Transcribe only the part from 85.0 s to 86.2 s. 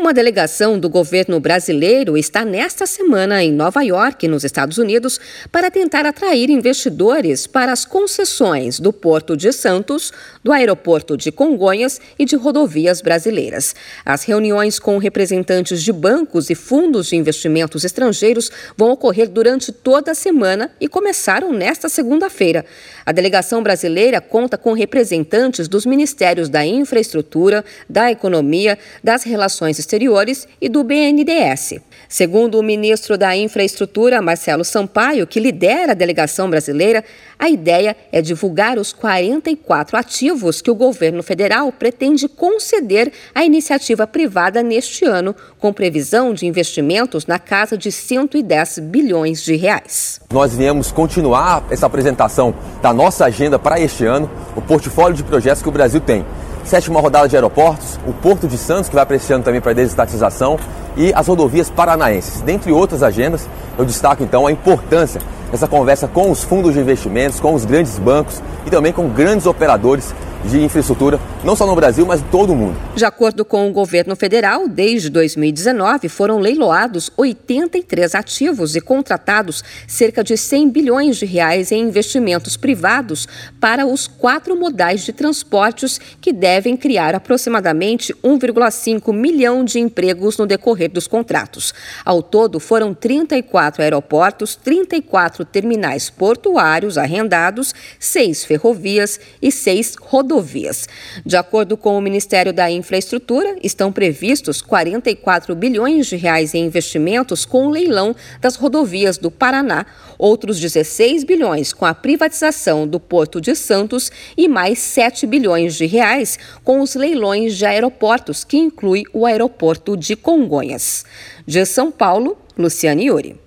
de transportes